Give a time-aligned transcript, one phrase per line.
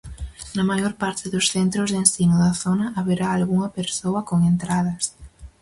[0.55, 5.03] Na maior parte dos centros de ensino da zona haberá algunha persoa con entradas.